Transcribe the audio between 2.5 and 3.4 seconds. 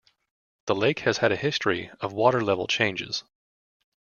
changes.